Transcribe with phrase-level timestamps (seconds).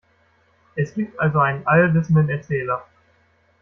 [0.75, 2.87] Es gibt also einen allwissenden Erzähler.